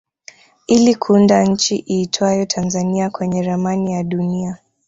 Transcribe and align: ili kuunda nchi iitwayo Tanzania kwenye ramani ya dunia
ili 0.67 0.95
kuunda 0.95 1.43
nchi 1.43 1.75
iitwayo 1.75 2.45
Tanzania 2.45 3.09
kwenye 3.09 3.41
ramani 3.41 3.91
ya 3.93 4.03
dunia 4.03 4.57